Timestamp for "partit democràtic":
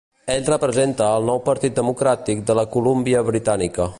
1.51-2.43